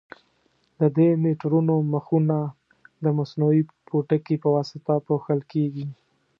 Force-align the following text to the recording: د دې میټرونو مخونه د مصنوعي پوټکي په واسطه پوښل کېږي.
د 0.79 0.81
دې 0.97 1.07
میټرونو 1.23 1.73
مخونه 1.93 2.37
د 3.03 3.05
مصنوعي 3.17 3.61
پوټکي 3.87 4.35
په 4.43 4.49
واسطه 4.55 4.93
پوښل 5.07 5.39
کېږي. 5.51 5.87